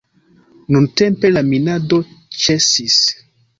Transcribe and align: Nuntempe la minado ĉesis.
Nuntempe 0.75 1.31
la 1.35 1.45
minado 1.51 2.01
ĉesis. 2.47 2.99